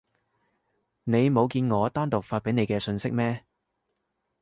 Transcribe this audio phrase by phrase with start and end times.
[1.03, 3.45] 你冇見我單獨發畀你嘅訊息咩？